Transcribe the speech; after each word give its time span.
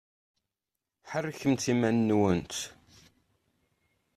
Ḥerrkemt 1.11 1.63
iman-nwent! 1.73 2.55